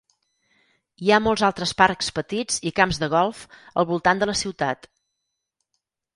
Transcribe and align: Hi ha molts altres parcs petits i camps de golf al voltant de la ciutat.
Hi 1.03 1.11
ha 1.11 1.19
molts 1.25 1.43
altres 1.47 1.73
parcs 1.81 2.09
petits 2.21 2.57
i 2.71 2.73
camps 2.81 3.01
de 3.05 3.11
golf 3.15 3.45
al 3.83 3.89
voltant 3.93 4.25
de 4.27 4.31
la 4.33 4.37
ciutat. 4.43 4.91